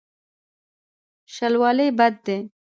[1.35, 2.37] شلوالی بد دی.